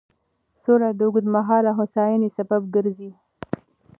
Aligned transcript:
سوله 0.63 0.89
د 0.97 1.01
اوږدمهاله 1.07 1.71
هوساینې 1.79 2.29
سبب 2.37 2.61
ګرځي. 2.75 3.11